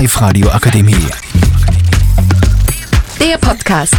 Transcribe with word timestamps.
Live-Radio 0.00 0.48
Akademie. 0.48 1.10
Der 3.20 3.36
Podcast. 3.36 3.94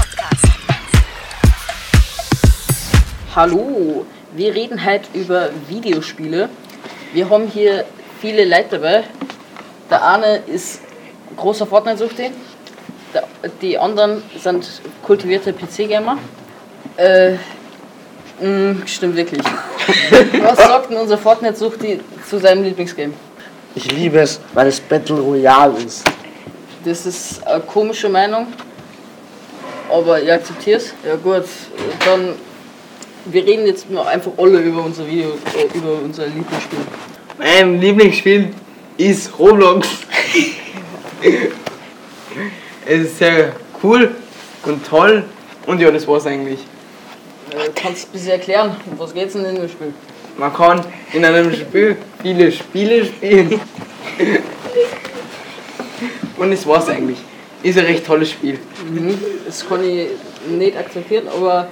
Hallo, 3.35 4.03
wir 4.31 4.55
reden 4.55 4.83
heute 4.83 5.09
über 5.13 5.49
Videospiele. 5.69 6.49
Wir 7.13 7.29
haben 7.29 7.45
hier 7.45 7.85
viele 8.19 8.45
Leute 8.45 8.79
dabei. 8.79 9.03
Der 9.91 10.03
eine 10.03 10.37
ist 10.37 10.81
großer 11.37 11.67
Fortnite-Suchti, 11.67 12.31
die 13.61 13.77
anderen 13.77 14.23
sind 14.39 14.81
kultivierte 15.05 15.53
PC-Gamer. 15.53 16.17
Äh, 16.97 17.33
mh, 18.41 18.87
stimmt 18.87 19.15
wirklich. 19.15 19.43
Was 20.41 20.57
sagt 20.57 20.89
denn 20.89 20.97
unser 20.97 21.19
Fortnite-Suchti 21.19 21.99
zu 22.27 22.39
seinem 22.39 22.63
Lieblingsgame? 22.63 23.13
Ich 23.73 23.89
liebe 23.91 24.19
es, 24.19 24.39
weil 24.53 24.67
es 24.67 24.79
Battle 24.79 25.19
Royale 25.19 25.77
ist. 25.85 26.03
Das 26.83 27.05
ist 27.05 27.45
eine 27.47 27.61
komische 27.61 28.09
Meinung, 28.09 28.47
aber 29.89 30.21
ich 30.21 30.31
akzeptiere 30.31 30.77
es. 30.77 30.93
Ja 31.05 31.15
gut, 31.15 31.45
dann 32.05 32.35
wir 33.25 33.45
reden 33.45 33.67
jetzt 33.67 33.89
mal 33.89 34.07
einfach 34.07 34.31
alle 34.37 34.59
über 34.59 34.83
unser 34.83 35.07
Video, 35.07 35.29
äh, 35.29 35.77
über 35.77 35.93
unser 36.03 36.25
Lieblingsspiel. 36.25 36.79
Mein 37.37 37.79
Lieblingsspiel 37.79 38.53
ist 38.97 39.37
Roblox. 39.37 39.87
es 42.85 43.01
ist 43.01 43.17
sehr 43.19 43.53
cool 43.83 44.11
und 44.65 44.85
toll 44.85 45.23
und 45.67 45.79
ja, 45.79 45.91
das 45.91 46.07
war's 46.07 46.25
eigentlich. 46.25 46.59
Äh, 47.51 47.69
kannst 47.75 48.03
du 48.03 48.07
ein 48.07 48.11
bisschen 48.13 48.31
erklären, 48.31 48.75
um 48.89 48.99
was 48.99 49.13
geht's 49.13 49.33
denn 49.33 49.45
in 49.45 49.55
dem 49.55 49.69
Spiel? 49.69 49.93
Man 50.37 50.53
kann 50.53 50.85
in 51.13 51.25
einem 51.25 51.53
Spiel 51.53 51.97
viele 52.21 52.51
Spiele 52.51 53.05
spielen. 53.05 53.59
und 56.37 56.51
das 56.51 56.65
war's 56.65 56.89
eigentlich. 56.89 57.17
Ist 57.63 57.77
ein 57.77 57.85
recht 57.85 58.05
tolles 58.05 58.31
Spiel. 58.31 58.57
Mhm. 58.89 59.17
Das 59.45 59.67
kann 59.67 59.83
ich 59.83 60.07
nicht 60.49 60.77
akzeptieren, 60.77 61.27
aber 61.27 61.67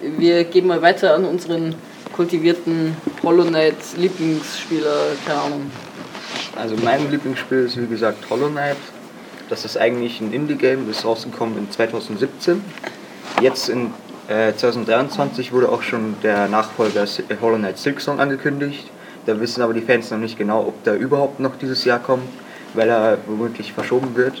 wir 0.00 0.44
geben 0.44 0.68
mal 0.68 0.82
weiter 0.82 1.14
an 1.14 1.24
unseren 1.24 1.74
kultivierten 2.12 2.96
Hollow 3.22 3.44
Knight 3.44 3.76
Lieblingsspieler, 3.96 5.16
keine 5.26 5.40
Ahnung. 5.40 5.70
Also 6.54 6.76
mein 6.84 7.10
Lieblingsspiel 7.10 7.64
ist 7.64 7.80
wie 7.80 7.86
gesagt 7.86 8.28
Hollow 8.30 8.48
Knight. 8.48 8.76
Das 9.48 9.64
ist 9.64 9.76
eigentlich 9.76 10.20
ein 10.20 10.32
Indie-Game, 10.32 10.86
das 10.86 10.98
ist 10.98 11.04
rausgekommen 11.04 11.58
in 11.58 11.70
2017. 11.70 12.62
Jetzt 13.40 13.68
in 13.68 13.92
äh, 14.28 14.54
2023 14.54 15.52
wurde 15.52 15.68
auch 15.68 15.82
schon 15.82 16.16
der 16.22 16.48
Nachfolger 16.48 17.06
Hollow 17.40 17.56
Knight 17.56 17.78
Silksong 17.78 18.20
angekündigt. 18.20 18.88
Da 19.26 19.38
wissen 19.40 19.62
aber 19.62 19.72
die 19.72 19.80
Fans 19.80 20.10
noch 20.10 20.18
nicht 20.18 20.38
genau, 20.38 20.60
ob 20.66 20.82
der 20.84 20.96
überhaupt 20.96 21.40
noch 21.40 21.56
dieses 21.56 21.84
Jahr 21.84 21.98
kommt, 21.98 22.28
weil 22.74 22.88
er 22.88 23.18
womöglich 23.26 23.72
verschoben 23.72 24.14
wird, 24.16 24.40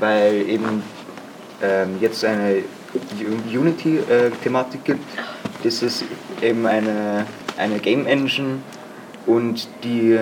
weil 0.00 0.48
eben 0.48 0.82
ähm, 1.62 1.96
jetzt 2.00 2.24
eine 2.24 2.62
Unity-Thematik 3.52 4.84
gibt. 4.84 5.04
Das 5.62 5.82
ist 5.82 6.04
eben 6.40 6.66
eine, 6.66 7.26
eine 7.56 7.78
Game 7.78 8.06
Engine 8.06 8.58
und 9.26 9.68
die, 9.82 10.18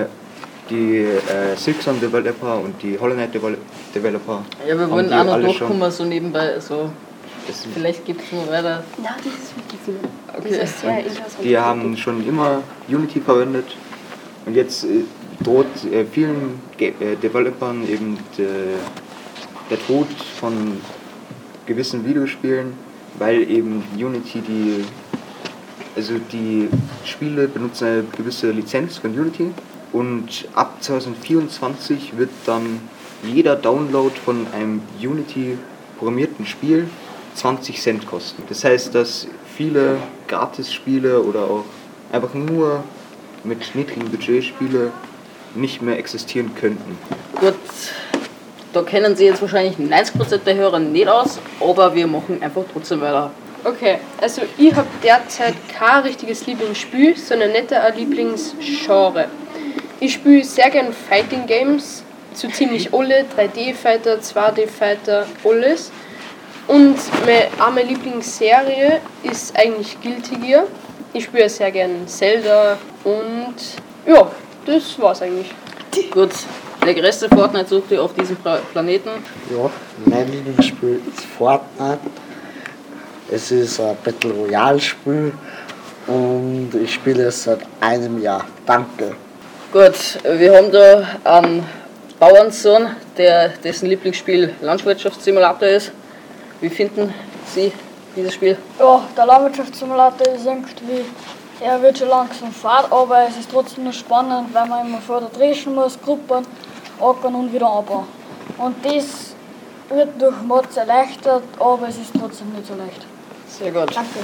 die 0.70 0.98
äh, 0.98 1.56
Silksong 1.56 2.00
Developer 2.00 2.59
und 2.59 2.83
die 2.83 2.98
Hollow 2.98 3.15
Knight 3.15 3.34
Developer. 3.95 4.42
Ja, 4.67 4.78
wir 4.78 4.91
wollen 4.91 5.12
auch 5.12 5.25
noch 5.25 5.41
durchkommen, 5.41 5.91
so 5.91 6.05
nebenbei. 6.05 6.59
So. 6.59 6.91
Vielleicht 7.75 8.05
gibt 8.05 8.23
es 8.23 8.33
nur 8.33 8.47
weiter. 8.48 8.84
Ja, 9.03 9.17
das 9.17 9.27
ist 9.27 9.56
wirklich 9.56 9.81
so. 9.84 9.92
Okay. 10.37 10.59
Das 10.59 10.70
ist 10.70 10.81
sehr 10.81 10.98
interessant. 10.98 11.45
Die 11.45 11.59
haben 11.59 11.97
schon 11.97 12.27
immer 12.27 12.62
Unity 12.89 13.20
verwendet 13.20 13.77
und 14.47 14.55
jetzt 14.55 14.84
äh, 14.84 15.05
droht 15.42 15.67
äh, 15.92 16.05
vielen 16.05 16.61
Ge 16.77 16.92
äh, 17.00 17.17
Developern 17.17 17.89
eben 17.89 18.19
de, 18.39 18.47
der 19.70 19.87
Tod 19.87 20.09
von 20.41 20.81
gewissen 21.67 22.05
Videospielen, 22.05 22.75
weil 23.19 23.48
eben 23.50 23.83
Unity 23.97 24.41
die 24.41 24.84
also 25.97 26.15
die 26.32 26.69
Spiele 27.05 27.47
benutzen 27.47 27.87
eine 27.87 28.05
gewisse 28.16 28.50
Lizenz 28.50 28.99
von 28.99 29.12
Unity 29.12 29.53
und 29.93 30.49
ab 30.55 30.78
2024 30.81 32.19
wird 32.19 32.31
dann 32.47 32.81
jeder 33.22 33.55
Download 33.55 34.11
von 34.25 34.47
einem 34.53 34.82
Unity 35.00 35.56
programmierten 35.99 36.47
Spiel 36.47 36.88
20 37.34 37.81
Cent 37.81 38.06
kosten. 38.06 38.43
Das 38.49 38.65
heißt, 38.65 38.95
dass 38.95 39.27
viele 39.56 39.99
Gratis-Spiele 40.28 41.22
oder 41.22 41.45
auch 41.45 41.65
einfach 42.12 42.34
nur 42.34 42.84
mit 43.45 43.75
niedrigem 43.75 44.11
Budget 44.11 44.45
Spiele 44.45 44.93
nicht 45.55 45.83
mehr 45.83 45.99
existieren 45.99 46.53
könnten. 46.55 46.99
Gut, 47.39 47.55
da 48.73 48.83
kennen 48.83 49.15
Sie 49.17 49.27
jetzt 49.27 49.41
wahrscheinlich 49.41 49.77
90% 49.77 50.39
der 50.39 50.56
Hörer 50.56 50.78
nicht 50.78 51.09
aus, 51.09 51.39
aber 51.61 51.94
wir 51.94 52.06
machen 52.06 52.43
einfach 52.43 52.62
trotzdem 52.73 53.00
weiter. 53.00 53.31
Okay, 53.65 53.99
also 54.21 54.43
ich 54.59 54.75
habe 54.75 54.89
derzeit 55.03 55.55
kein 55.73 56.03
richtiges 56.03 56.47
Lieblingsspiel, 56.47 57.17
sondern 57.17 57.53
nicht 57.53 57.73
ein 57.73 57.97
Lieblingsgenre. 57.97 59.27
Ich 60.00 60.15
spiele 60.15 60.44
sehr 60.44 60.69
gern 60.71 60.93
Fighting 60.93 61.47
Games, 61.47 62.03
so 62.34 62.49
ziemlich 62.49 62.93
alle, 62.93 63.25
3D-Fighter, 63.37 64.19
2D-Fighter, 64.19 65.27
alles. 65.44 65.91
Und 66.75 66.97
meine, 67.25 67.89
Lieblingsserie 67.89 69.01
ist 69.23 69.57
eigentlich 69.57 69.97
Guilty 70.03 70.35
Gear. 70.45 70.65
Ich 71.12 71.23
spiele 71.23 71.49
sehr 71.49 71.71
gern 71.71 72.09
Zelda 72.09 72.77
und 73.05 73.55
ja, 74.05 74.29
das 74.67 74.99
war's 74.99 75.23
eigentlich. 75.23 75.55
Gut, 76.11 76.33
der 76.85 76.95
größte 76.95 77.29
Fortnite 77.29 77.69
sucht 77.69 77.93
ihr 77.93 78.03
auf 78.03 78.12
diesem 78.15 78.37
Planeten. 78.73 79.11
Ja, 79.51 79.71
mein 80.05 80.29
Lieblingsspiel 80.33 81.01
ist 81.09 81.25
Fortnite. 81.39 82.01
Es 83.31 83.53
ist 83.53 83.79
ein 83.79 83.97
Battle 84.03 84.33
Royale 84.33 84.81
Spiel 84.81 85.33
und 86.09 86.71
ich 86.75 86.95
spiele 86.95 87.27
es 87.27 87.45
seit 87.45 87.61
einem 87.81 88.21
Jahr. 88.21 88.45
Danke. 88.67 89.15
Gut, 89.73 90.19
wir 90.25 90.56
haben 90.56 90.73
da 90.73 91.06
einen 91.23 91.65
Bauernsohn, 92.19 92.89
der, 93.17 93.51
dessen 93.62 93.87
Lieblingsspiel 93.87 94.55
Landwirtschaftssimulator 94.61 95.69
ist. 95.69 95.93
Wie 96.60 96.70
finden 96.70 97.12
Sie 97.54 97.72
dieses 98.16 98.34
Spiel? 98.34 98.56
Ja, 98.78 99.03
der 99.16 99.26
Landwirtschaftssimulator 99.26 100.34
ist 100.34 100.47
irgendwie, 100.47 101.04
er 101.60 101.81
wird 101.82 101.98
schon 101.98 102.09
langsam 102.09 102.53
fad, 102.53 102.91
aber 102.91 103.26
es 103.28 103.37
ist 103.37 103.50
trotzdem 103.50 103.84
noch 103.84 103.92
spannend, 103.92 104.53
weil 104.53 104.66
man 104.66 104.87
immer 104.87 105.00
vor 105.00 105.20
der 105.20 105.31
dreschen 105.31 105.75
muss, 105.75 105.98
Gruppen 106.00 106.47
ackern 107.00 107.34
und 107.34 107.53
wieder 107.53 107.66
anbauen. 107.66 108.06
Und 108.59 108.76
das 108.84 109.34
wird 109.88 110.20
durch 110.20 110.41
Mods 110.43 110.76
erleichtert, 110.76 111.43
aber 111.59 111.88
es 111.88 111.97
ist 111.97 112.12
trotzdem 112.19 112.50
nicht 112.53 112.66
so 112.66 112.75
leicht. 112.75 113.04
Sehr 113.48 113.70
gut. 113.70 113.94
Danke. 113.94 114.20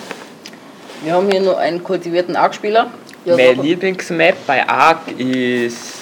Wir 1.03 1.15
haben 1.15 1.31
hier 1.31 1.41
noch 1.41 1.57
einen 1.57 1.83
kultivierten 1.83 2.37
Arc-Spieler. 2.37 2.91
Ja, 3.25 3.37
Meine 3.37 3.53
Lieblingsmap 3.55 4.35
bei 4.47 4.67
Ark 4.69 5.09
ist 5.19 5.95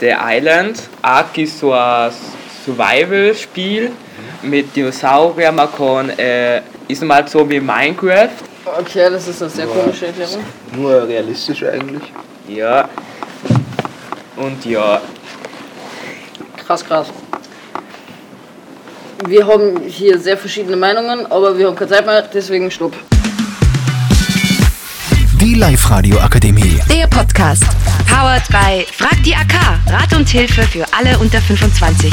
The 0.00 0.14
Island. 0.18 0.80
Ark 1.02 1.36
ist 1.38 1.58
so 1.58 1.72
ein 1.72 2.12
Survival-Spiel 2.68 3.90
mit 4.42 4.74
Dinosauriern. 4.74 5.54
Man 5.54 5.68
kann, 5.72 6.10
äh, 6.18 6.62
ist 6.88 7.02
mal 7.02 7.26
so 7.26 7.48
wie 7.48 7.60
Minecraft. 7.60 8.30
Okay, 8.80 9.10
das 9.10 9.28
ist 9.28 9.42
eine 9.42 9.50
sehr 9.50 9.66
komische 9.66 10.06
Erklärung. 10.06 10.44
Nur 10.76 11.08
realistisch 11.08 11.64
eigentlich. 11.64 12.12
Ja. 12.48 12.88
Und 14.36 14.64
ja, 14.64 15.00
Krass, 16.68 16.84
krass. 16.84 17.06
Wir 19.26 19.46
haben 19.46 19.80
hier 19.86 20.18
sehr 20.18 20.36
verschiedene 20.36 20.76
Meinungen, 20.76 21.24
aber 21.32 21.56
wir 21.56 21.66
haben 21.66 21.74
keine 21.74 21.90
Zeit 21.90 22.04
mehr, 22.04 22.20
deswegen 22.20 22.70
stopp. 22.70 22.94
Die 25.40 25.54
Live-Radio 25.54 26.18
Akademie. 26.18 26.78
Der 26.92 27.06
Podcast. 27.06 27.64
Powered 28.06 28.46
by 28.48 28.84
Frag 28.92 29.22
die 29.22 29.34
AK. 29.34 29.54
Rat 29.86 30.14
und 30.14 30.28
Hilfe 30.28 30.60
für 30.64 30.84
alle 30.92 31.18
unter 31.18 31.40
25. 31.40 32.12